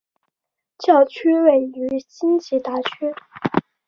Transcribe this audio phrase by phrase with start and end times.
[0.79, 3.13] 教区位于辛吉达区。